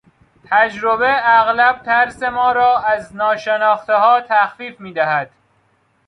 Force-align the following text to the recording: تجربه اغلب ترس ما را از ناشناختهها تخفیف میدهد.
تجربه 0.49 1.09
اغلب 1.39 1.83
ترس 1.83 2.23
ما 2.23 2.51
را 2.51 2.79
از 2.79 3.15
ناشناختهها 3.15 4.21
تخفیف 4.21 4.79
میدهد. 4.79 5.31